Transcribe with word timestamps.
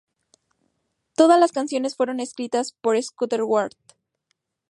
Todas 1.15 1.39
las 1.39 1.51
canciones 1.51 1.95
fueron 1.95 2.19
escritas 2.19 2.71
por 2.81 2.99
Scooter 2.99 3.43
Ward 3.43 3.73